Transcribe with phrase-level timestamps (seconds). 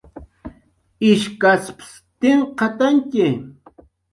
[1.09, 3.27] ishkaspsa tinkqhatantyi